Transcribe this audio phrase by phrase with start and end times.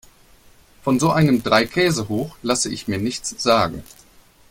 [0.81, 3.83] Von so einem Dreikäsehoch lasse ich mir nichts sagen.